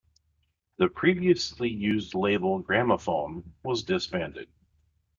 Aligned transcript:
The 0.77 0.87
previously 0.87 1.69
used 1.69 2.15
label, 2.15 2.59
Grammophon, 2.63 3.43
was 3.61 3.83
disbanded. 3.83 4.49